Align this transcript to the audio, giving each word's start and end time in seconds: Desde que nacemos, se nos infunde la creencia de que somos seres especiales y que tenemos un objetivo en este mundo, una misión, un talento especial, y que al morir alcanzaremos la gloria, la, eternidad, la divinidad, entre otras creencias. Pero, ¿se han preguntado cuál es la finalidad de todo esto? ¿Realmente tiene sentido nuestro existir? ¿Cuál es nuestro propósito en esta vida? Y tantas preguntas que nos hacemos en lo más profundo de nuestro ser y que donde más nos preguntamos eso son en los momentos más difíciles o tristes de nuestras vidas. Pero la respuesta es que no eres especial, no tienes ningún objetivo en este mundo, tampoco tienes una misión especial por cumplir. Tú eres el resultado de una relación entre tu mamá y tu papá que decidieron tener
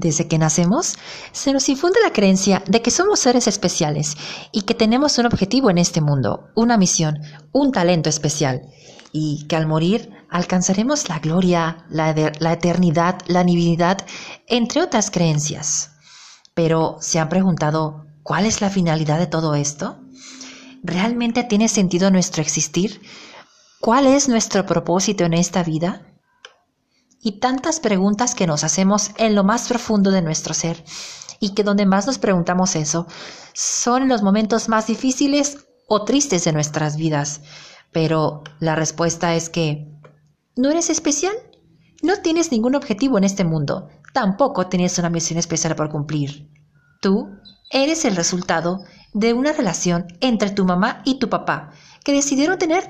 Desde 0.00 0.28
que 0.28 0.38
nacemos, 0.38 0.94
se 1.32 1.52
nos 1.52 1.68
infunde 1.68 1.98
la 2.04 2.12
creencia 2.12 2.62
de 2.68 2.80
que 2.82 2.92
somos 2.92 3.18
seres 3.18 3.48
especiales 3.48 4.16
y 4.52 4.62
que 4.62 4.74
tenemos 4.74 5.18
un 5.18 5.26
objetivo 5.26 5.70
en 5.70 5.78
este 5.78 6.00
mundo, 6.00 6.50
una 6.54 6.76
misión, 6.76 7.18
un 7.50 7.72
talento 7.72 8.08
especial, 8.08 8.62
y 9.10 9.44
que 9.48 9.56
al 9.56 9.66
morir 9.66 10.10
alcanzaremos 10.30 11.08
la 11.08 11.18
gloria, 11.18 11.84
la, 11.90 12.10
eternidad, 12.52 13.18
la 13.26 13.42
divinidad, 13.42 13.98
entre 14.46 14.82
otras 14.82 15.10
creencias. 15.10 15.90
Pero, 16.54 16.98
¿se 17.00 17.18
han 17.18 17.28
preguntado 17.28 18.06
cuál 18.22 18.46
es 18.46 18.60
la 18.60 18.70
finalidad 18.70 19.18
de 19.18 19.26
todo 19.26 19.56
esto? 19.56 19.98
¿Realmente 20.84 21.42
tiene 21.42 21.66
sentido 21.66 22.12
nuestro 22.12 22.40
existir? 22.40 23.00
¿Cuál 23.80 24.06
es 24.06 24.28
nuestro 24.28 24.64
propósito 24.64 25.24
en 25.24 25.34
esta 25.34 25.64
vida? 25.64 26.06
Y 27.20 27.40
tantas 27.40 27.80
preguntas 27.80 28.34
que 28.34 28.46
nos 28.46 28.64
hacemos 28.64 29.10
en 29.16 29.34
lo 29.34 29.44
más 29.44 29.68
profundo 29.68 30.10
de 30.10 30.22
nuestro 30.22 30.54
ser 30.54 30.84
y 31.40 31.54
que 31.54 31.64
donde 31.64 31.86
más 31.86 32.06
nos 32.06 32.18
preguntamos 32.18 32.76
eso 32.76 33.06
son 33.54 34.02
en 34.02 34.08
los 34.08 34.22
momentos 34.22 34.68
más 34.68 34.86
difíciles 34.86 35.66
o 35.86 36.04
tristes 36.04 36.44
de 36.44 36.52
nuestras 36.52 36.96
vidas. 36.96 37.40
Pero 37.92 38.42
la 38.60 38.74
respuesta 38.74 39.34
es 39.34 39.48
que 39.48 39.88
no 40.56 40.70
eres 40.70 40.90
especial, 40.90 41.34
no 42.02 42.16
tienes 42.18 42.52
ningún 42.52 42.74
objetivo 42.74 43.18
en 43.18 43.24
este 43.24 43.44
mundo, 43.44 43.88
tampoco 44.12 44.68
tienes 44.68 44.98
una 44.98 45.10
misión 45.10 45.38
especial 45.38 45.74
por 45.74 45.90
cumplir. 45.90 46.50
Tú 47.00 47.30
eres 47.70 48.04
el 48.04 48.16
resultado 48.16 48.80
de 49.12 49.32
una 49.32 49.52
relación 49.52 50.06
entre 50.20 50.50
tu 50.50 50.64
mamá 50.64 51.02
y 51.04 51.18
tu 51.18 51.28
papá 51.28 51.72
que 52.04 52.12
decidieron 52.12 52.58
tener 52.58 52.84